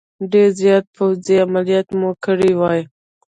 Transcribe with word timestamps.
ډېر 0.31 0.49
زیات 0.61 0.85
پوځي 0.95 1.35
عملیات 1.45 1.87
مو 1.99 2.09
کړي 2.25 2.51
وای. 2.59 2.81